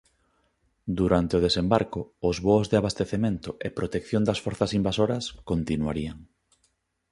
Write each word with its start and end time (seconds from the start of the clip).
Durante 0.99 1.33
o 1.37 1.43
desembarco 1.47 1.99
os 2.29 2.37
voos 2.45 2.67
de 2.71 2.75
abastecemento 2.81 3.49
e 3.65 3.77
protección 3.79 4.21
das 4.25 4.41
forzas 4.45 4.71
invasoras 4.79 5.23
continuarían. 5.49 6.17